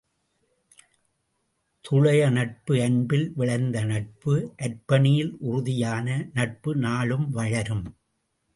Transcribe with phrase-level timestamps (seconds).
[1.85, 4.33] துளயநட்பு அன்பில் விளைந்த நட்பு
[4.57, 6.07] அர்ப்பணிப்பில் உறுதியான
[6.33, 7.85] நட்பு நாளும் வளரும்.